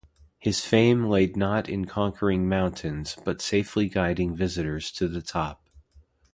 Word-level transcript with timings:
His 0.39 0.65
fame 0.65 1.05
laid 1.05 1.37
not 1.37 1.69
in 1.69 1.85
conquering 1.85 2.49
mountains 2.49 3.15
but 3.23 3.39
safely 3.39 3.87
guiding 3.87 4.35
visitors 4.35 4.89
to 4.93 5.07
the 5.07 5.21
top. 5.21 5.63